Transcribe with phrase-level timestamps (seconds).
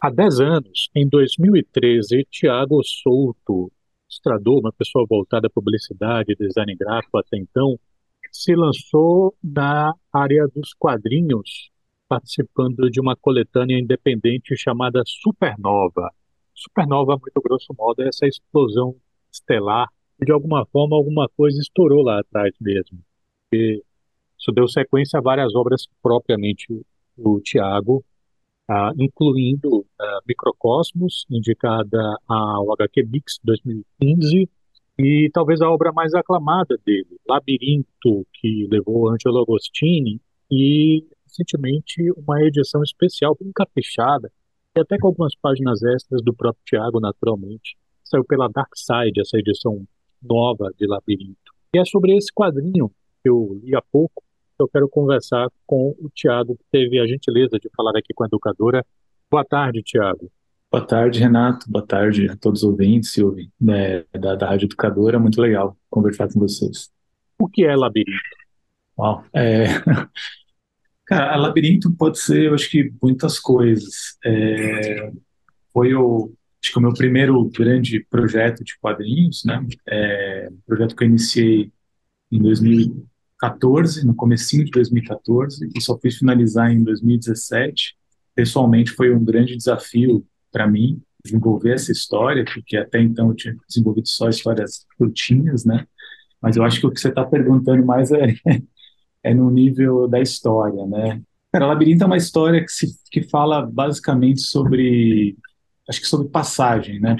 [0.00, 3.68] Há 10 anos, em 2013, Tiago Souto,
[4.08, 7.76] ilustrador, uma pessoa voltada à publicidade, design gráfico até então,
[8.30, 11.72] se lançou na área dos quadrinhos,
[12.08, 16.12] participando de uma coletânea independente chamada Supernova.
[16.54, 18.94] Supernova, muito grosso modo, é essa explosão
[19.32, 19.88] estelar,
[20.24, 23.00] de alguma forma alguma coisa estourou lá atrás mesmo.
[23.52, 23.82] E
[24.38, 26.68] isso deu sequência a várias obras propriamente
[27.16, 28.04] do Tiago,
[28.68, 29.84] uh, incluindo uh,
[30.26, 34.48] Microcosmos, indicada ao HQ Mix 2015,
[34.98, 40.20] e talvez a obra mais aclamada dele, Labirinto, que levou Angelo Agostini,
[40.50, 44.30] e recentemente uma edição especial, bem caprichada,
[44.76, 47.76] e até com algumas páginas extras do próprio Tiago, naturalmente.
[48.04, 49.86] Saiu pela Dark Side, essa edição
[50.22, 51.52] nova de Labirinto.
[51.74, 52.90] E é sobre esse quadrinho
[53.22, 54.22] que eu li há pouco
[54.62, 58.26] eu quero conversar com o Tiago, que teve a gentileza de falar aqui com a
[58.26, 58.84] educadora.
[59.30, 60.30] Boa tarde, Tiago.
[60.70, 61.70] Boa tarde, Renato.
[61.70, 65.18] Boa tarde a todos os ouvintes e né, da, da Rádio Educadora.
[65.18, 66.90] Muito legal conversar com vocês.
[67.38, 68.18] O que é labirinto?
[68.98, 69.24] Uau.
[69.32, 69.64] É...
[71.06, 74.18] Cara, labirinto pode ser, eu acho que muitas coisas.
[74.24, 75.10] É...
[75.72, 79.64] Foi o, acho que o meu primeiro grande projeto de quadrinhos, né?
[79.88, 80.48] É...
[80.50, 81.72] Um projeto que eu iniciei
[82.30, 82.42] em
[83.40, 87.96] 2014, no comecinho de 2014, e só fiz finalizar em 2017.
[88.34, 93.56] Pessoalmente foi um grande desafio para mim desenvolver essa história, porque até então eu tinha
[93.68, 95.86] desenvolvido só histórias curtinhas, né?
[96.40, 98.34] Mas eu acho que o que você está perguntando mais é,
[99.22, 101.20] é no nível da história, né?
[101.52, 105.36] Cara, Labirinto é uma história que, se, que fala basicamente sobre,
[105.88, 107.16] acho que sobre passagem, né?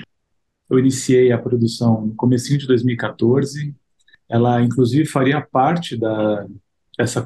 [0.71, 3.75] Eu iniciei a produção no comecinho de 2014,
[4.29, 6.47] ela inclusive faria parte da,
[6.99, 7.25] dessa,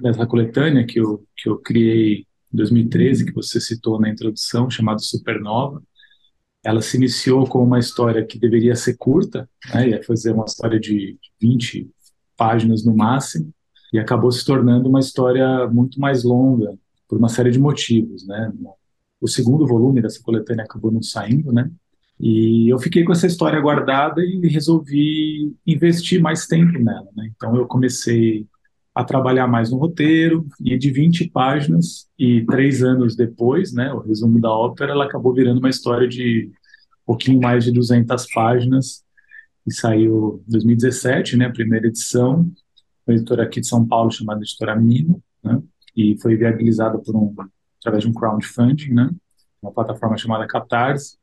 [0.00, 5.82] dessa coletânea que eu, que eu criei 2013, que você citou na introdução, chamado Supernova.
[6.64, 10.78] Ela se iniciou com uma história que deveria ser curta, né, ia fazer uma história
[10.78, 11.90] de 20
[12.36, 13.52] páginas no máximo,
[13.92, 16.76] e acabou se tornando uma história muito mais longa,
[17.08, 18.26] por uma série de motivos.
[18.26, 18.52] Né?
[19.20, 21.70] O segundo volume dessa coletânea acabou não saindo, né?
[22.26, 27.06] E eu fiquei com essa história guardada e resolvi investir mais tempo nela.
[27.14, 27.30] Né?
[27.36, 28.46] Então eu comecei
[28.94, 33.98] a trabalhar mais no roteiro, e de 20 páginas, e três anos depois, né, o
[33.98, 36.48] resumo da ópera, ela acabou virando uma história de
[37.02, 39.04] um pouquinho mais de 200 páginas,
[39.66, 42.48] e saiu em 2017, né, a primeira edição,
[43.04, 45.60] uma editora aqui de São Paulo chamada Editora Mino, né,
[45.96, 47.34] e foi viabilizada por um,
[47.80, 49.10] através de um crowdfunding, né,
[49.60, 51.18] uma plataforma chamada Catarse,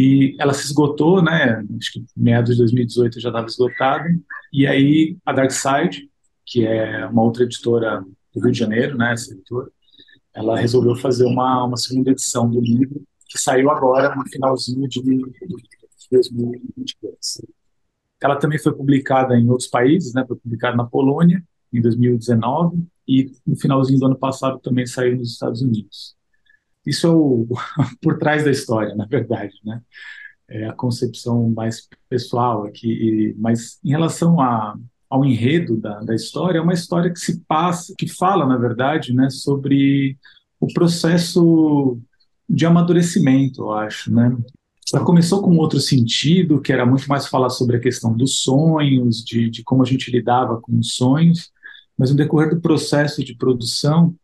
[0.00, 4.08] e ela se esgotou, né, acho que meados de 2018 já estava esgotada,
[4.52, 6.08] e aí a Dark Side,
[6.46, 9.68] que é uma outra editora do Rio de Janeiro, né, essa editora,
[10.32, 15.02] ela resolveu fazer uma, uma segunda edição do livro, que saiu agora no finalzinho de
[15.02, 17.42] 2022.
[18.22, 21.42] Ela também foi publicada em outros países, né, foi publicada na Polônia,
[21.72, 26.16] em 2019, e no finalzinho do ano passado também saiu nos Estados Unidos.
[26.88, 27.46] Isso é o
[28.02, 29.80] por trás da história, na verdade, né?
[30.48, 34.76] É a concepção mais pessoal aqui, mas em relação a
[35.10, 39.14] ao enredo da, da história, é uma história que se passa, que fala, na verdade,
[39.14, 40.18] né, sobre
[40.60, 41.98] o processo
[42.48, 44.36] de amadurecimento, eu acho, né?
[44.92, 49.22] Ela começou com outro sentido, que era muito mais falar sobre a questão dos sonhos,
[49.22, 51.50] de, de como a gente lidava com os sonhos,
[51.96, 54.14] mas no decorrer do processo de produção,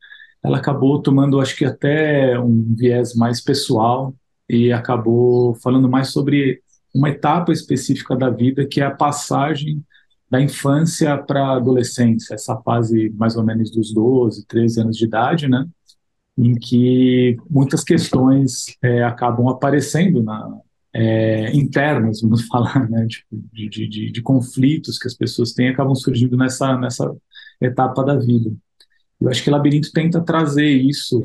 [0.45, 4.15] ela acabou tomando, acho que até um viés mais pessoal
[4.49, 6.61] e acabou falando mais sobre
[6.95, 9.83] uma etapa específica da vida, que é a passagem
[10.31, 15.05] da infância para a adolescência, essa fase mais ou menos dos 12, 13 anos de
[15.05, 15.67] idade, né?
[16.37, 20.59] Em que muitas questões é, acabam aparecendo na,
[20.93, 23.07] é, internas, vamos falar, né?
[23.07, 27.15] Tipo, de, de, de, de, conflitos que as pessoas têm acabam surgindo nessa, nessa
[27.61, 28.53] etapa da vida.
[29.21, 31.23] Eu acho que Labirinto tenta trazer isso,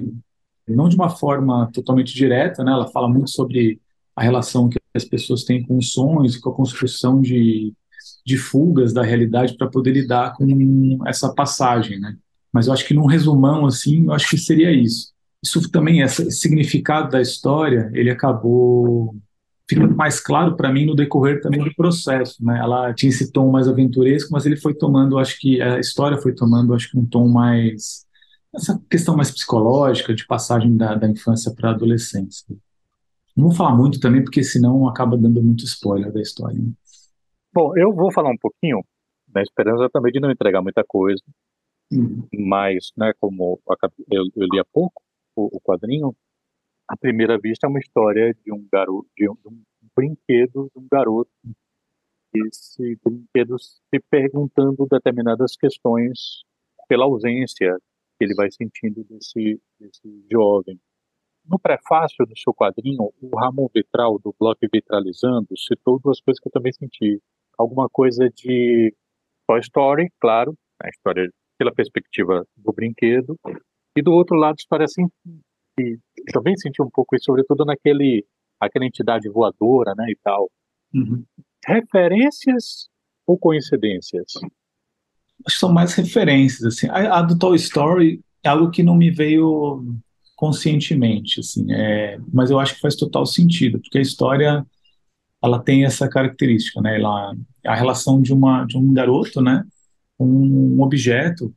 [0.67, 2.72] não de uma forma totalmente direta, né?
[2.72, 3.81] Ela fala muito sobre
[4.16, 7.73] a relação que as pessoas têm com os sonhos e com a construção de
[8.25, 12.16] de fugas da realidade para poder lidar com essa passagem, né?
[12.52, 15.11] Mas eu acho que num resumão assim, eu acho que seria isso.
[15.43, 19.16] Isso também, esse significado da história, ele acabou
[19.69, 22.59] ficando mais claro para mim no decorrer também do processo, né?
[22.59, 26.33] Ela tinha esse tom mais aventuresco, mas ele foi tomando, acho que a história foi
[26.33, 28.07] tomando, acho que um tom mais
[28.53, 32.47] essa questão mais psicológica de passagem da, da infância para a adolescência.
[33.37, 36.57] Não vou falar muito também, porque senão acaba dando muito spoiler da história.
[36.57, 36.71] Né?
[37.53, 38.83] Bom, eu vou falar um pouquinho,
[39.33, 41.21] na esperança também de não entregar muita coisa,
[41.91, 42.27] uhum.
[42.33, 43.59] mas, né, como
[44.11, 45.01] eu, eu, li há pouco
[45.35, 46.16] o, o, quadrinho,
[46.90, 49.62] à primeira vista, é uma história de um garoto, de um, de um
[49.96, 51.30] brinquedo de um garoto.
[52.34, 56.41] Esse brinquedo se perguntando determinadas questões
[56.88, 57.78] pela ausência
[58.18, 60.80] que ele vai sentindo desse, desse jovem.
[61.46, 66.47] No prefácio do seu quadrinho, o Ramon Vitral, do Bloco Vitralizando, citou duas coisas que
[66.47, 67.22] eu também senti.
[67.58, 68.94] Alguma coisa de
[69.47, 73.36] Toy Story, claro, a história pela perspectiva do brinquedo,
[73.96, 75.08] e do outro lado, história assim,
[76.31, 78.26] também senti um pouco isso, sobretudo naquele
[78.59, 80.52] aquela entidade voadora, né, e tal.
[80.93, 81.23] Uhum.
[81.66, 82.90] Referências
[83.26, 84.34] ou coincidências?
[85.46, 86.90] Acho que são mais referências, assim.
[86.90, 89.85] A, a, do Toy Story é algo que não me veio
[90.35, 94.66] conscientemente, assim, é, mas eu acho que faz total sentido, porque a história
[95.41, 96.97] ela tem essa característica, né?
[96.97, 97.35] Ela,
[97.66, 99.66] a relação de uma de um garoto, né,
[100.17, 101.53] com um objeto,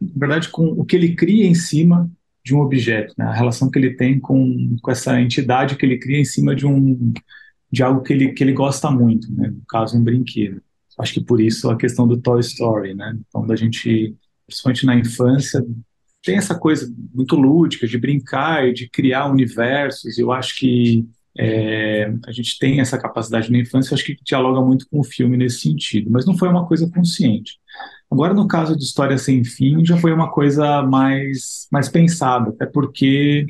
[0.00, 2.10] na verdade, com o que ele cria em cima
[2.46, 3.24] de um objeto, né?
[3.24, 6.64] A relação que ele tem com, com essa entidade que ele cria em cima de
[6.64, 7.12] um
[7.72, 9.48] de algo que ele que ele gosta muito, né?
[9.48, 10.62] No caso, um brinquedo.
[10.96, 13.18] Acho que por isso a questão do Toy Story, né?
[13.26, 14.14] Então, da gente,
[14.46, 15.60] principalmente na infância,
[16.22, 20.16] tem essa coisa muito lúdica de brincar e de criar universos.
[20.16, 21.04] Eu acho que
[21.36, 25.36] é, a gente tem essa capacidade na infância, acho que dialoga muito com o filme
[25.36, 27.58] nesse sentido, mas não foi uma coisa consciente.
[28.10, 32.66] Agora, no caso de História Sem Fim, já foi uma coisa mais, mais pensada, até
[32.66, 33.46] porque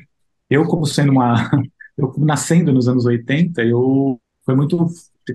[0.51, 1.51] eu, como sendo uma.
[1.99, 4.87] Eu nascendo nos anos 80, eu foi muito,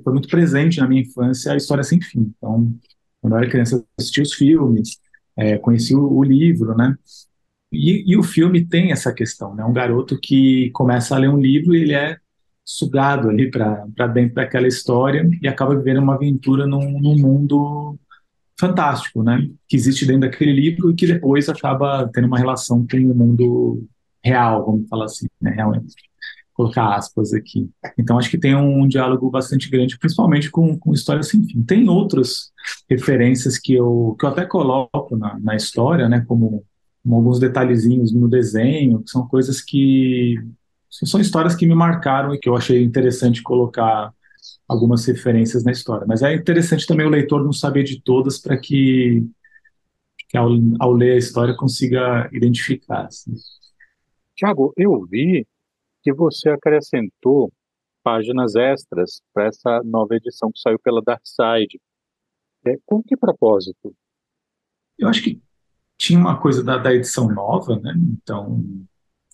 [0.03, 2.31] foi muito presente na minha infância a História Sem Fim.
[2.37, 2.71] Então,
[3.19, 4.99] quando eu era criança, eu assistia os filmes,
[5.35, 6.95] é, conheci o, o livro, né?
[7.71, 9.63] E, e, o filme tem essa questão, né?
[9.63, 12.17] Um garoto que começa a ler um livro e ele é
[12.65, 17.97] sugado ali para dentro daquela história e acaba vivendo uma aventura num, num, mundo
[18.61, 19.49] fantástico, né?
[19.67, 23.83] Que existe dentro daquele livro e que depois acaba tendo uma relação com o mundo
[24.23, 25.51] real, vamos falar assim, né?
[25.51, 25.95] Realmente.
[26.53, 27.67] Colocar aspas aqui.
[27.97, 31.63] Então, acho que tem um, diálogo bastante grande, principalmente com, com História Sem Fim.
[31.63, 32.51] Tem outras
[32.87, 36.23] referências que eu, que eu até coloco na, na história, né?
[36.27, 36.63] Como
[37.03, 40.35] alguns detalhezinhos no desenho, que são coisas que
[40.87, 44.13] são histórias que me marcaram e que eu achei interessante colocar
[44.67, 46.05] algumas referências na história.
[46.07, 49.25] Mas é interessante também o leitor não saber de todas para que,
[50.29, 50.49] que ao,
[50.79, 53.05] ao, ler a história consiga identificar.
[53.05, 53.33] Assim.
[54.35, 55.45] Tiago, eu vi
[56.03, 57.51] que você acrescentou
[58.03, 61.79] páginas extras para essa nova edição que saiu pela Dark Side.
[62.65, 63.95] É, com que propósito?
[64.97, 65.41] Eu acho que
[65.97, 67.93] tinha uma coisa da, da edição nova, né?
[68.13, 68.63] Então,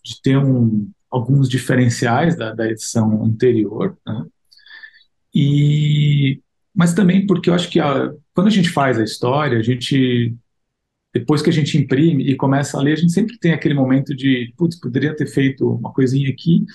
[0.04, 4.26] de ter um, alguns diferenciais da, da edição anterior, né?
[5.40, 6.42] E,
[6.74, 10.36] mas também porque eu acho que a, quando a gente faz a história, a gente
[11.14, 14.16] depois que a gente imprime e começa a ler, a gente sempre tem aquele momento
[14.16, 16.66] de, putz, poderia ter feito uma coisinha aqui,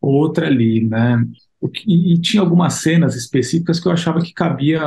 [0.00, 1.22] outra ali, né?
[1.86, 4.80] E, e tinha algumas cenas específicas que eu achava que cabia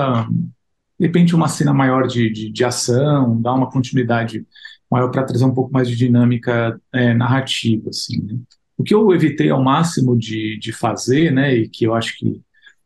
[1.00, 4.46] de repente uma cena maior de, de, de ação, dar uma continuidade
[4.90, 8.22] maior para trazer um pouco mais de dinâmica é, narrativa, assim.
[8.22, 8.40] Né?
[8.78, 12.42] O que eu evitei ao máximo de, de fazer, né, e que eu acho que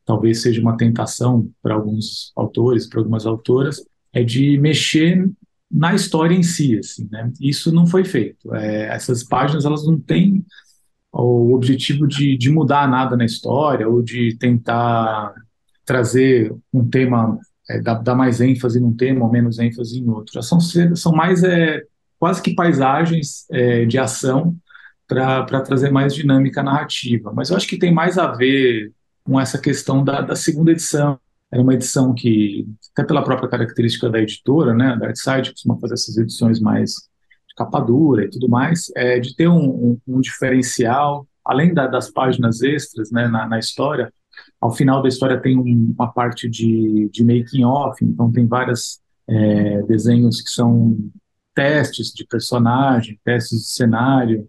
[0.05, 5.29] talvez seja uma tentação para alguns autores, para algumas autoras, é de mexer
[5.69, 7.31] na história em si, assim, né?
[7.41, 8.53] Isso não foi feito.
[8.55, 10.45] É, essas páginas elas não têm
[11.11, 15.33] o objetivo de, de mudar nada na história ou de tentar
[15.85, 20.41] trazer um tema é, dar, dar, mais ênfase num tema ou menos ênfase em outro.
[20.43, 21.81] São, são mais é,
[22.19, 24.55] quase que paisagens é, de ação
[25.07, 27.31] para trazer mais dinâmica narrativa.
[27.33, 28.91] Mas eu acho que tem mais a ver
[29.25, 31.19] com essa questão da, da segunda edição.
[31.51, 35.95] Era uma edição que, até pela própria característica da editora, né, da Artside, costuma fazer
[35.95, 36.91] essas edições mais
[37.47, 41.87] de capa dura e tudo mais, é, de ter um, um, um diferencial, além da,
[41.87, 44.13] das páginas extras né, na, na história,
[44.59, 49.81] ao final da história tem uma parte de, de making off, então tem vários é,
[49.83, 50.97] desenhos que são
[51.53, 54.47] testes de personagem, testes de cenário,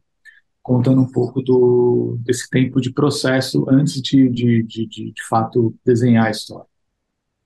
[0.66, 5.72] contando um pouco do, desse tempo de processo antes de, de, de, de, de fato,
[5.84, 6.66] desenhar a história.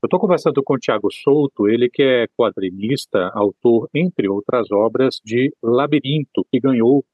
[0.03, 5.21] Eu estou conversando com o Tiago Souto, ele que é quadrinista, autor, entre outras obras,
[5.23, 7.05] de Labirinto, que ganhou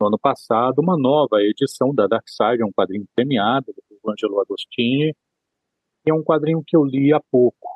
[0.00, 5.16] no ano passado uma nova edição da Dark Side, um quadrinho premiado do Angelo Agostini,
[6.06, 7.68] é um quadrinho que eu li há pouco.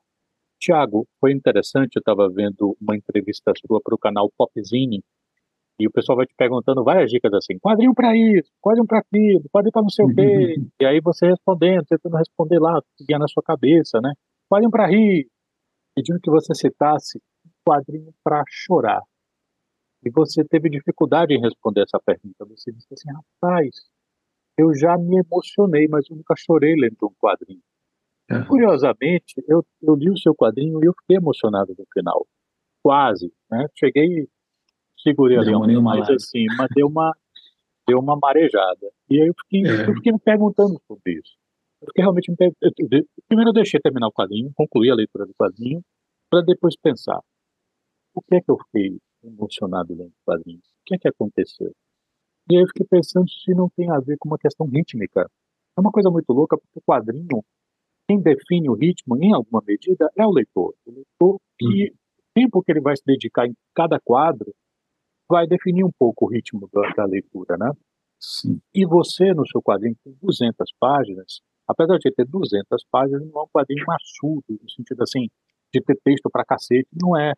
[0.61, 5.03] Tiago, foi interessante, eu estava vendo uma entrevista sua para o canal Popzine,
[5.81, 9.43] e o pessoal vai te perguntando várias dicas assim, quadrinho para isso, quadrinho para aquilo,
[9.51, 10.69] quadrinho para não sei o quê, uhum.
[10.81, 14.13] e aí você respondendo, tentando responder lá, o que na sua cabeça, né?
[14.49, 15.27] Quadrinho para rir,
[15.95, 17.21] pedindo que você citasse
[17.67, 19.03] quadrinho para chorar.
[20.05, 22.45] E você teve dificuldade em responder essa pergunta.
[22.47, 23.71] Você disse assim, rapaz,
[24.57, 27.61] eu já me emocionei, mas eu nunca chorei lendo um quadrinho.
[28.31, 28.45] É.
[28.45, 32.27] Curiosamente, eu, eu li o seu quadrinho e eu fiquei emocionado no final.
[32.83, 33.67] Quase, né?
[33.75, 34.29] Cheguei,
[35.03, 37.15] segurei ali um mais assim, mas deu uma,
[37.87, 38.91] deu uma marejada.
[39.09, 39.89] E aí eu fiquei, é.
[39.89, 41.37] eu fiquei me perguntando sobre isso.
[41.83, 42.75] Eu fiquei realmente me perguntando.
[43.27, 45.83] Primeiro eu deixei terminar o quadrinho, concluí a leitura do quadrinho,
[46.31, 47.21] para depois pensar.
[48.15, 50.59] O que é que eu fiquei emocionado lendo o quadrinho?
[50.59, 51.73] O que é que aconteceu?
[52.51, 55.31] E aí eu fiquei pensando se não tem a ver com uma questão rítmica.
[55.77, 57.45] É uma coisa muito louca, porque o quadrinho,
[58.09, 60.75] quem define o ritmo, em alguma medida, é o leitor.
[60.85, 64.53] O leitor que, o tempo que ele vai se dedicar em cada quadro,
[65.31, 67.71] vai definir um pouco o ritmo da, da leitura, né?
[68.19, 68.61] Sim.
[68.75, 73.45] E você, no seu quadrinho, com 200 páginas, apesar de ter 200 páginas, não é
[73.45, 75.29] um quadrinho maçudo, no sentido assim,
[75.73, 77.33] de ter texto para cacete, não é.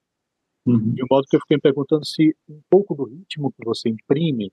[0.67, 0.95] Uhum.
[0.95, 3.91] De um modo que eu fiquei me perguntando se um pouco do ritmo que você
[3.91, 4.51] imprime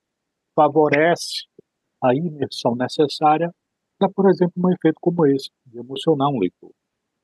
[0.56, 1.46] favorece
[2.04, 3.52] a imersão necessária
[3.98, 6.72] para, por exemplo, um efeito como esse, de emocionar um leitor.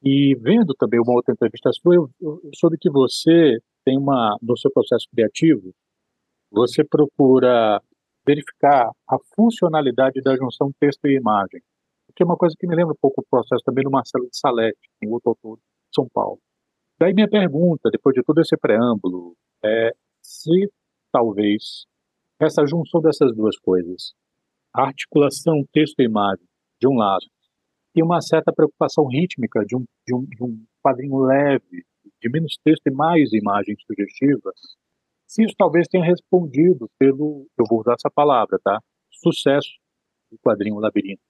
[0.04, 4.58] E vendo também uma outra entrevista sua, eu, eu soube que você tem uma, no
[4.58, 5.74] seu processo criativo,
[6.56, 7.82] você procura
[8.26, 11.62] verificar a funcionalidade da junção texto e imagem,
[12.16, 14.38] que é uma coisa que me lembra um pouco o processo também do Marcelo de
[14.38, 16.40] Salete, em outro autor de São Paulo.
[16.98, 20.72] Daí minha pergunta, depois de todo esse preâmbulo, é se
[21.12, 21.86] talvez
[22.40, 24.14] essa junção dessas duas coisas,
[24.74, 26.46] a articulação texto e imagem,
[26.80, 27.26] de um lado,
[27.96, 31.86] e uma certa preocupação rítmica de um, de um, de um quadrinho leve,
[32.22, 34.52] de menos texto e mais imagem sugestiva,
[35.44, 38.80] isso talvez tenha respondido pelo, eu vou usar essa palavra, tá?
[39.12, 39.70] Sucesso
[40.32, 41.22] do quadrinho Labirinto.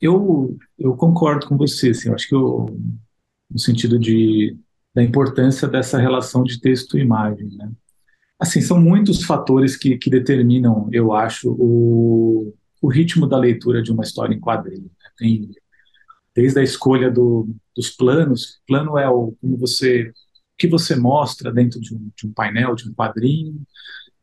[0.00, 2.66] Eu, eu concordo com você, assim, eu acho que eu,
[3.50, 4.56] no sentido de,
[4.94, 7.70] da importância dessa relação de texto e imagem, né?
[8.38, 12.52] Assim, são muitos fatores que, que determinam, eu acho, o,
[12.82, 14.82] o ritmo da leitura de uma história em quadrinho.
[14.82, 15.10] Né?
[15.16, 15.50] Tem
[16.34, 20.12] desde a escolha do, dos planos, plano é o como você
[20.64, 23.60] que você mostra dentro de um, de um painel, de um quadrinho,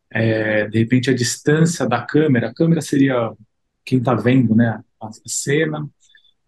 [0.10, 3.32] é, de repente a distância da câmera, a câmera seria
[3.86, 5.88] quem está vendo, né, a, cena.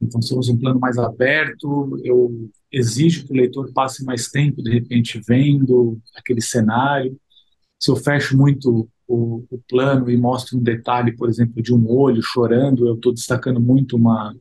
[0.02, 4.30] Então, se eu uso um plano mais aberto, eu exijo que o leitor passe mais
[4.30, 7.18] tempo, de repente, vendo aquele cenário
[7.84, 11.86] se eu fecho muito o, o, plano e mostro um detalhe, por exemplo, de um
[11.90, 14.34] olho chorando, eu estou destacando muito uma,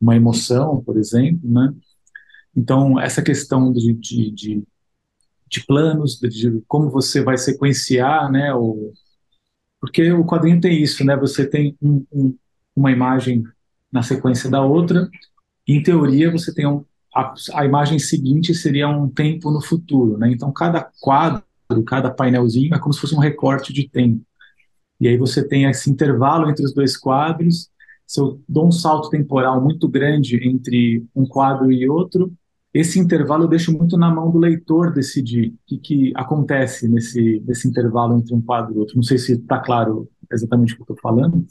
[0.00, 1.74] uma emoção, por exemplo, né?
[2.56, 4.62] Então, essa questão de, de, de,
[5.48, 8.54] de planos, de, como você vai sequenciar, né?
[8.54, 8.92] O,
[9.80, 11.16] porque o quadrinho tem isso, né?
[11.16, 12.36] Você tem um, um,
[12.74, 13.42] uma imagem
[13.90, 15.08] na sequência da outra,
[15.66, 16.84] em teoria você tem um,
[17.14, 20.30] a, a imagem seguinte seria um tempo no futuro, né?
[20.30, 21.44] Então, cada quadro
[21.86, 24.24] cada painelzinho é como se fosse um recorte de tempo.
[25.00, 27.70] E aí você tem esse intervalo entre os dois quadros.
[28.06, 32.32] Se eu dou um salto temporal muito grande entre um quadro e outro,
[32.74, 37.40] esse intervalo eu deixo muito na mão do leitor decidir o que, que acontece nesse,
[37.46, 38.96] nesse intervalo entre um quadro e outro.
[38.96, 41.46] Não sei se está claro exatamente o que eu estou falando.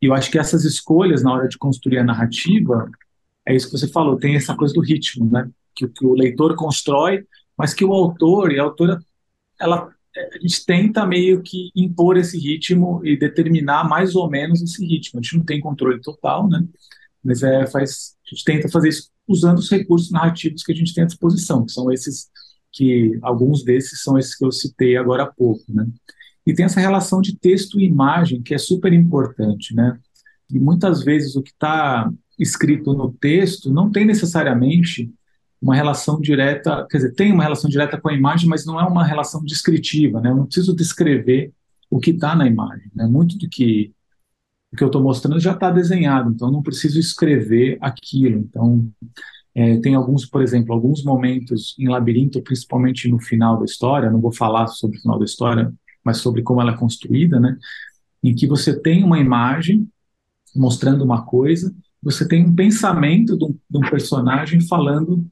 [0.00, 2.90] E eu acho que essas escolhas na hora de construir a narrativa,
[3.46, 5.48] é isso que você falou, tem essa coisa do ritmo, né?
[5.74, 8.98] Que, que o leitor constrói, mas que o autor e a autora
[9.60, 14.82] ela a gente tenta meio que impor esse ritmo e determinar mais ou menos esse
[14.86, 15.20] ritmo.
[15.20, 16.66] A gente não tem controle total, né?
[17.22, 20.94] Mas é, faz, a gente tenta fazer isso usando os recursos narrativos que a gente
[20.94, 22.28] tem à disposição, que são esses
[22.72, 25.86] que alguns desses são esses que eu citei agora há pouco, né?
[26.46, 29.98] E tem essa relação de texto e imagem que é super importante, né?
[30.50, 35.10] E muitas vezes o que está escrito no texto não tem necessariamente
[35.60, 38.84] uma relação direta, quer dizer, tem uma relação direta com a imagem, mas não é
[38.84, 40.30] uma relação descritiva, né?
[40.30, 41.52] Eu não preciso descrever
[41.90, 43.06] o que está na imagem, né?
[43.06, 43.92] Muito do que
[44.72, 48.38] o que eu estou mostrando já está desenhado, então não preciso escrever aquilo.
[48.40, 48.88] Então
[49.54, 54.10] é, tem alguns, por exemplo, alguns momentos em Labirinto, principalmente no final da história.
[54.10, 55.72] Não vou falar sobre o final da história,
[56.04, 57.56] mas sobre como ela é construída, né?
[58.22, 59.88] Em que você tem uma imagem
[60.54, 65.26] mostrando uma coisa, você tem um pensamento de um, de um personagem falando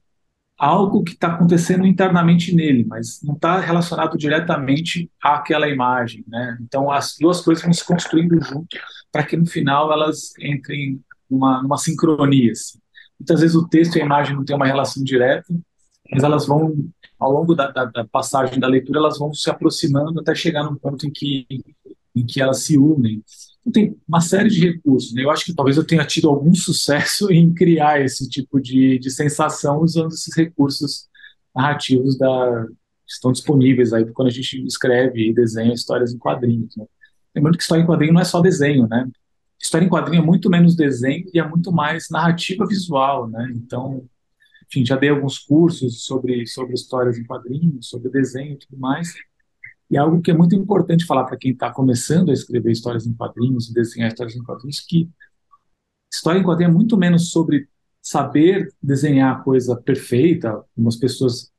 [0.57, 6.57] algo que está acontecendo internamente nele, mas não está relacionado diretamente àquela imagem, né?
[6.61, 8.77] Então as duas coisas vão se construindo junto
[9.11, 12.51] para que no final elas entrem numa, numa sincronia.
[12.51, 12.79] Assim.
[13.19, 15.53] Muitas vezes o texto e a imagem não têm uma relação direta,
[16.11, 16.73] mas elas vão
[17.19, 20.75] ao longo da, da, da passagem da leitura elas vão se aproximando até chegar num
[20.75, 21.45] ponto em que
[22.15, 23.21] em que elas se unem
[23.71, 25.13] tem uma série de recursos.
[25.13, 25.23] Né?
[25.23, 29.09] Eu acho que talvez eu tenha tido algum sucesso em criar esse tipo de, de
[29.09, 31.07] sensação usando esses recursos
[31.55, 32.65] narrativos da,
[33.05, 36.75] que estão disponíveis aí quando a gente escreve e desenha histórias em quadrinhos.
[36.75, 36.85] Né?
[37.35, 39.07] Lembrando que história em quadrinho não é só desenho, né?
[39.65, 43.51] história em quadrinho é muito menos desenho e é muito mais narrativa visual, né?
[43.55, 44.07] Então,
[44.67, 49.13] enfim, já dei alguns cursos sobre, sobre histórias em quadrinhos, sobre desenho e tudo mais.
[49.89, 53.05] E é algo que é muito importante falar para quem está começando a escrever histórias
[53.05, 55.09] em quadrinhos desenhar histórias em quadrinhos, que
[56.11, 57.67] história em quadrinho é muito menos sobre
[58.01, 61.51] saber desenhar a coisa perfeita, como as pessoas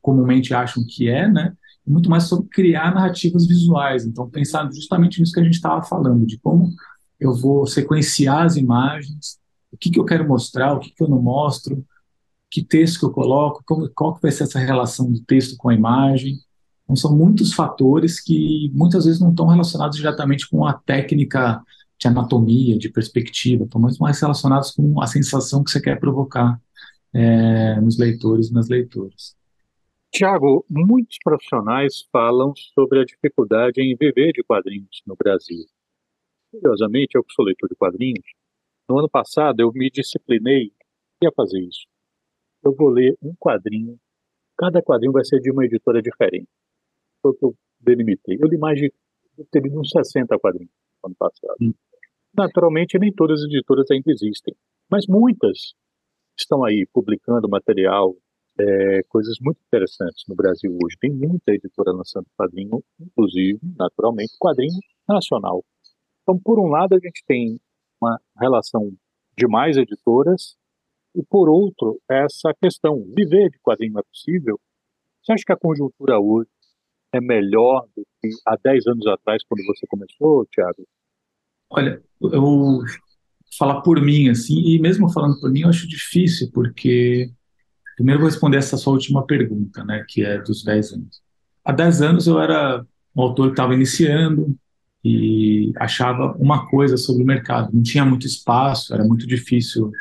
[0.00, 1.56] comumente acham que é, né?
[1.86, 4.06] E muito mais sobre criar narrativas visuais.
[4.06, 6.72] Então, pensar justamente nisso que a gente estava falando, de como
[7.18, 9.38] eu vou sequenciar as imagens,
[9.72, 11.84] o que, que eu quero mostrar, o que, que eu não mostro,
[12.50, 13.62] que texto que eu coloco,
[13.94, 16.38] qual que vai ser essa relação do texto com a imagem.
[16.90, 21.62] Então, são muitos fatores que muitas vezes não estão relacionados diretamente com a técnica
[21.96, 26.60] de anatomia, de perspectiva, estão muito mais relacionados com a sensação que você quer provocar
[27.14, 29.36] é, nos leitores e nas leitoras.
[30.12, 35.64] Tiago, muitos profissionais falam sobre a dificuldade em viver de quadrinhos no Brasil.
[36.50, 38.26] Curiosamente, eu que sou leitor de quadrinhos,
[38.88, 40.72] no ano passado eu me disciplinei
[41.24, 41.86] a fazer isso.
[42.64, 43.96] Eu vou ler um quadrinho,
[44.58, 46.48] cada quadrinho vai ser de uma editora diferente.
[47.22, 48.38] Que eu delimitei.
[48.40, 48.92] Eu li mais de,
[49.38, 50.72] eu ter lido uns 60 quadrinhos
[51.02, 51.56] no ano passado.
[51.60, 51.72] Hum.
[52.36, 54.54] Naturalmente, nem todas as editoras ainda existem,
[54.90, 55.74] mas muitas
[56.38, 58.14] estão aí publicando material
[58.58, 60.96] é, coisas muito interessantes no Brasil hoje.
[61.00, 65.64] Tem muita editora lançando quadrinho, inclusive, naturalmente, quadrinho nacional.
[66.22, 67.58] Então, por um lado, a gente tem
[68.00, 68.92] uma relação
[69.36, 70.56] de mais editoras,
[71.14, 74.60] e por outro, essa questão, viver de quadrinho é possível?
[75.22, 76.48] Você acha que a conjuntura hoje
[77.12, 80.86] é melhor do que há 10 anos atrás, quando você começou, Thiago?
[81.70, 82.80] Olha, eu
[83.58, 87.30] falar por mim, assim, e mesmo falando por mim, eu acho difícil, porque
[88.00, 91.20] Primeiro vou responder essa sua última pergunta, né, que é dos 10 anos.
[91.62, 92.82] Há 10 anos eu era
[93.14, 94.56] um autor que estava iniciando
[95.04, 97.68] e achava uma coisa sobre o mercado.
[97.74, 99.92] Não tinha muito espaço, era muito difícil,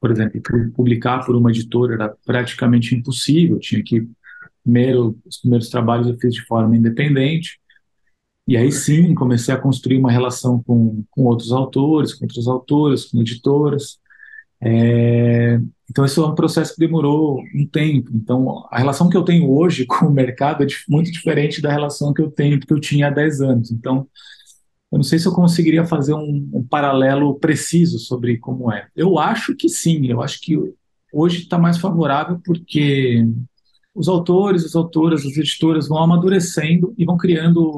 [0.00, 0.40] por exemplo,
[0.76, 3.58] publicar por uma editora era praticamente impossível.
[3.58, 4.08] Tinha que
[4.64, 7.60] primeiro os primeiros trabalhos eu fiz de forma independente.
[8.46, 13.04] E aí sim comecei a construir uma relação com, com outros autores, com outras autoras,
[13.06, 13.98] com editoras.
[14.60, 18.10] É, então, esse é um processo que demorou um tempo.
[18.14, 22.12] Então, a relação que eu tenho hoje com o mercado é muito diferente da relação
[22.12, 23.70] que eu tenho, que eu tinha há 10 anos.
[23.70, 24.08] Então,
[24.90, 28.88] eu não sei se eu conseguiria fazer um, um paralelo preciso sobre como é.
[28.96, 30.56] Eu acho que sim, eu acho que
[31.12, 33.26] hoje está mais favorável porque
[33.94, 37.72] os autores, as autoras, as editoras vão amadurecendo e vão criando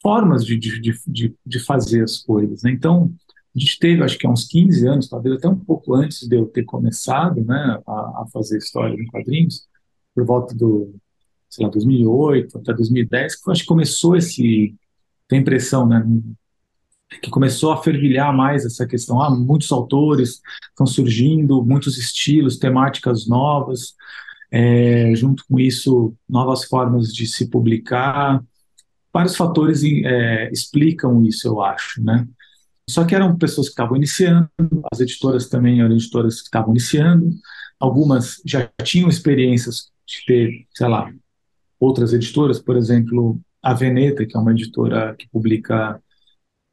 [0.00, 2.62] formas de, de, de, de fazer as coisas.
[2.62, 2.70] Né?
[2.70, 3.12] Então,
[3.54, 6.36] a gente teve, acho que há uns 15 anos, talvez até um pouco antes de
[6.36, 9.66] eu ter começado né, a, a fazer história em quadrinhos,
[10.14, 10.94] por volta do,
[11.48, 14.74] sei lá, 2008 até 2010, que acho que começou esse,
[15.26, 16.04] tem impressão, né,
[17.22, 19.22] que começou a fervilhar mais essa questão.
[19.22, 23.94] Ah, muitos autores estão surgindo, muitos estilos, temáticas novas,
[24.50, 28.42] é, junto com isso, novas formas de se publicar.
[29.12, 32.26] Vários fatores é, explicam isso, eu acho, né?
[32.88, 34.48] Só que eram pessoas que estavam iniciando,
[34.90, 37.30] as editoras também eram editoras que estavam iniciando,
[37.78, 41.12] algumas já tinham experiências de ter, sei lá,
[41.78, 46.00] outras editoras, por exemplo, a Veneta, que é uma editora que publica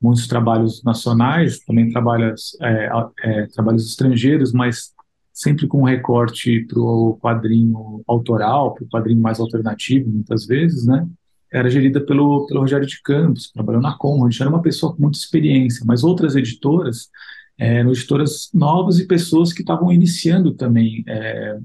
[0.02, 2.90] muitos trabalhos nacionais, também trabalha é,
[3.24, 4.94] é, trabalhos estrangeiros, mas
[5.36, 10.86] sempre com um recorte para o quadrinho autoral, para o quadrinho mais alternativo, muitas vezes,
[10.86, 11.06] né?
[11.52, 15.18] era gerida pelo, pelo Rogério de Campos, trabalhou na Conrad, era uma pessoa com muita
[15.18, 17.10] experiência, mas outras editoras
[17.58, 21.58] é, eram editoras novas e pessoas que estavam iniciando também é,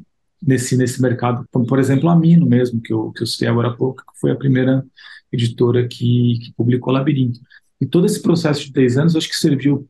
[0.42, 3.76] nesse, nesse mercado, por exemplo a Mino mesmo, que eu, que eu citei agora há
[3.76, 4.84] pouco, que foi a primeira
[5.32, 7.40] editora que, que publicou Labirinto.
[7.80, 9.88] E todo esse processo de 10 anos, acho que serviu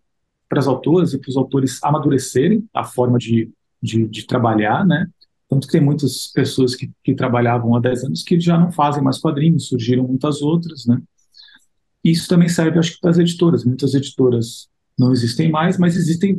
[0.48, 3.50] para as autoras e para os autores amadurecerem a forma de,
[3.82, 5.06] de, de trabalhar, né?
[5.48, 9.02] Tanto que tem muitas pessoas que, que trabalhavam há 10 anos que já não fazem
[9.02, 11.00] mais quadrinhos, surgiram muitas outras, né?
[12.04, 13.64] Isso também serve, acho que, para as editoras.
[13.64, 16.36] Muitas editoras não existem mais, mas existem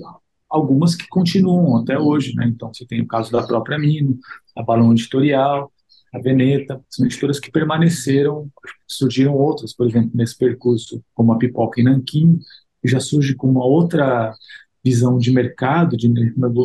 [0.50, 2.46] algumas que continuam até hoje, né?
[2.48, 4.18] Então, você tem o caso da própria Mino,
[4.56, 5.72] a Balão Editorial,
[6.14, 8.50] a Veneta, são editoras que permaneceram,
[8.88, 12.40] surgiram outras, por exemplo, nesse percurso, como a Pipoca e Nanquim,
[12.82, 14.36] que já surge com uma outra
[14.84, 16.12] visão de mercado, de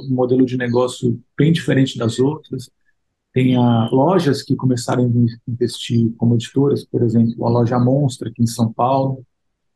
[0.09, 2.71] modelo de negócio bem diferente das outras.
[3.33, 8.43] Tem a, lojas que começaram a investir como editoras, por exemplo, a loja Monstra aqui
[8.43, 9.23] em São Paulo,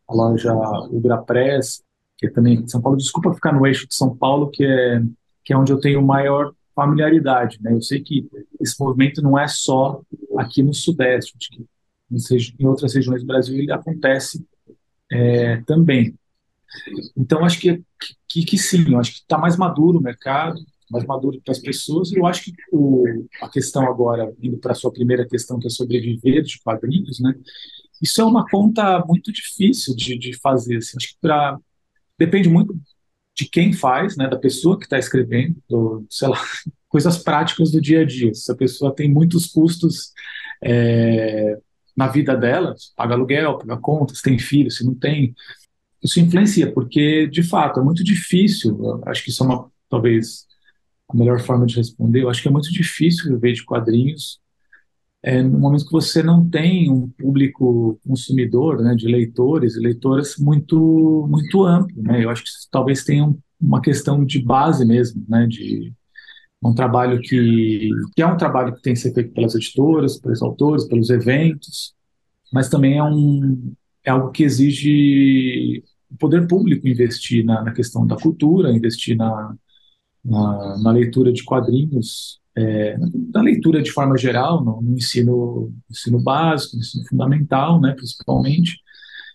[0.08, 0.54] a loja
[0.90, 1.82] Ubra Press,
[2.16, 2.96] que é também São Paulo.
[2.96, 5.02] Desculpa ficar no eixo de São Paulo, que é,
[5.44, 7.58] que é onde eu tenho maior familiaridade.
[7.60, 7.72] Né?
[7.72, 8.26] Eu sei que
[8.58, 10.00] esse movimento não é só
[10.38, 11.36] aqui no Sudeste,
[12.58, 14.44] em outras regiões do Brasil ele acontece
[15.10, 16.14] é, também.
[17.16, 17.82] Então, acho que,
[18.28, 22.10] que, que sim, acho que está mais maduro o mercado, mais maduro para as pessoas,
[22.10, 23.04] e eu acho que o,
[23.40, 27.32] a questão agora, indo para a sua primeira questão, que é sobreviver de quadrinhos, né,
[28.02, 31.58] isso é uma conta muito difícil de, de fazer, assim, acho que pra,
[32.18, 32.74] depende muito
[33.36, 36.40] de quem faz, né, da pessoa que está escrevendo, do, sei lá,
[36.88, 38.34] coisas práticas do dia a dia.
[38.34, 40.12] Se a pessoa tem muitos custos
[40.62, 41.58] é,
[41.96, 45.34] na vida dela, paga aluguel, paga contas, tem filhos, se não tem,
[46.02, 49.02] isso influencia, porque de fato é muito difícil.
[49.06, 50.46] acho que isso é uma, talvez,
[51.08, 52.22] a melhor forma de responder.
[52.22, 54.40] Eu acho que é muito difícil viver de quadrinhos
[55.22, 60.36] é, no momento que você não tem um público consumidor, né, de leitores e leitoras
[60.38, 62.24] muito muito amplo, né?
[62.24, 65.92] Eu acho que talvez tenha uma questão de base mesmo, né, de
[66.62, 70.42] um trabalho que, que é um trabalho que tem que ser feito pelas editoras, pelos
[70.42, 71.94] autores, pelos eventos,
[72.52, 78.06] mas também é um é algo que exige o poder público investir na, na questão
[78.06, 79.54] da cultura, investir na,
[80.24, 86.20] na, na leitura de quadrinhos é, da leitura de forma geral, no, no ensino, ensino
[86.20, 88.78] básico, no ensino fundamental, né, principalmente,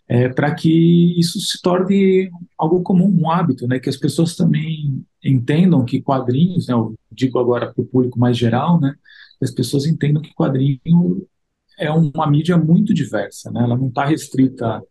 [0.08, 5.04] é, para que isso se torne algo comum, um hábito, né, que as pessoas também
[5.24, 8.94] entendam que quadrinhos, né, eu digo agora para o público mais geral, né,
[9.40, 11.26] que as pessoas entendam que quadrinho
[11.80, 14.82] é uma mídia muito diversa, né, ela não está restrita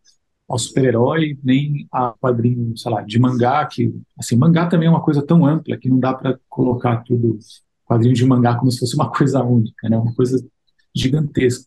[0.48, 5.02] ao super-herói, nem a quadrinho, sei lá, de mangá, que, assim, mangá também é uma
[5.02, 7.38] coisa tão ampla que não dá para colocar tudo
[7.84, 9.96] quadrinho de mangá como se fosse uma coisa única, né?
[9.96, 10.44] Uma coisa
[10.94, 11.64] gigantesca.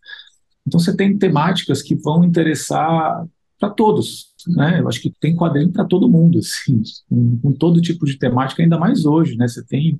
[0.65, 3.25] Então você tem temáticas que vão interessar
[3.59, 4.79] para todos, né?
[4.79, 8.61] Eu acho que tem quadrinho para todo mundo, assim, com, com, todo tipo de temática,
[8.61, 9.47] ainda mais hoje, né?
[9.47, 9.99] Você tem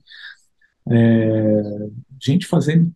[0.90, 1.90] é,
[2.22, 2.92] gente fazendo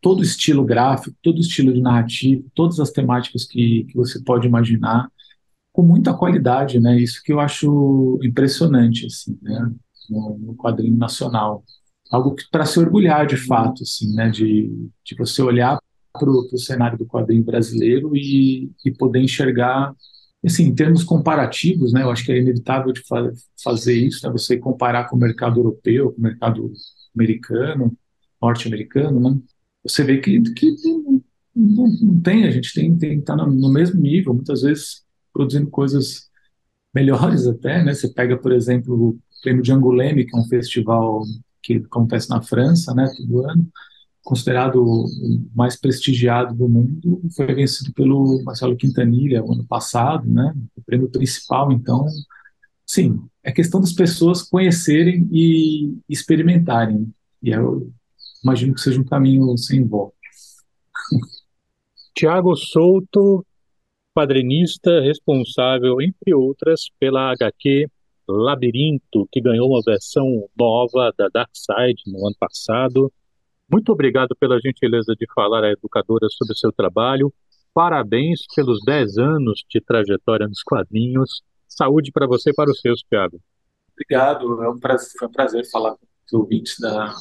[0.00, 5.10] todo estilo gráfico, todo estilo de narrativa, todas as temáticas que, que você pode imaginar,
[5.72, 6.98] com muita qualidade, né?
[6.98, 9.72] Isso que eu acho impressionante, assim, né?
[10.10, 11.64] No, no quadrinho nacional.
[12.10, 14.70] Algo para se orgulhar de fato, assim, né, de,
[15.04, 15.78] de você olhar
[16.12, 19.94] para o cenário do quadrinho brasileiro e, e poder enxergar,
[20.44, 23.32] assim, em termos comparativos, né, eu acho que é inevitável de fa
[23.64, 26.70] fazer isso, né, você comparar com o mercado europeu, com o mercado
[27.16, 27.96] americano,
[28.42, 29.40] norte-americano, né,
[29.82, 30.76] você vê que, que
[31.56, 35.70] não, não, tem, a gente tem, que estar no, no mesmo nível, muitas vezes produzindo
[35.70, 36.30] coisas
[36.94, 41.22] melhores até, né, você pega, por exemplo, o prêmio de Anguleme, que é um festival
[41.62, 43.66] que acontece na França, né, todo ano,
[44.22, 45.06] considerado o
[45.54, 51.08] mais prestigiado do mundo, foi vencido pelo Marcelo Quintanilha o ano passado, né, o prêmio
[51.08, 52.06] principal, então,
[52.86, 57.90] sim, é questão das pessoas conhecerem e experimentarem, e eu
[58.44, 60.14] imagino que seja um caminho sem volta.
[62.14, 63.44] Tiago Souto,
[64.14, 67.88] quadrinista responsável, entre outras, pela HQ
[68.28, 73.12] Labirinto, que ganhou uma versão nova da Dark Side no ano passado.
[73.70, 77.32] Muito obrigado pela gentileza de falar à educadora sobre o seu trabalho.
[77.74, 81.42] Parabéns pelos 10 anos de trajetória nos quadrinhos.
[81.66, 83.40] Saúde para você e para os seus, Thiago.
[83.92, 87.14] Obrigado, é um prazer, foi um prazer falar com os ouvintes da,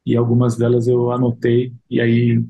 [0.04, 1.74] E algumas delas eu anotei.
[1.90, 2.44] E aí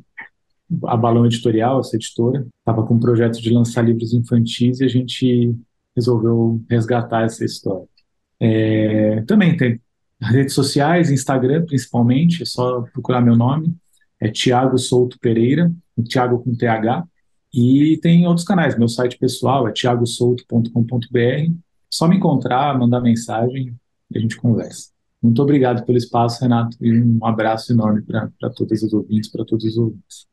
[0.84, 4.88] a Balão Editorial, essa editora, estava com um projeto de lançar livros infantis e a
[4.88, 5.56] gente
[5.94, 7.88] resolveu resgatar essa história.
[8.40, 9.80] É, também tem
[10.20, 13.74] redes sociais, Instagram principalmente, é só procurar meu nome,
[14.20, 15.70] é Tiago Souto Pereira,
[16.04, 17.04] Tiago com TH,
[17.52, 18.78] e tem outros canais.
[18.78, 21.52] Meu site pessoal é tiagosouto.com.br.
[21.90, 23.74] Só me encontrar, mandar mensagem
[24.10, 24.90] e a gente conversa.
[25.22, 29.64] Muito obrigado pelo espaço, Renato, e um abraço enorme para todas as ouvintes, para todos
[29.64, 30.26] os ouvintes.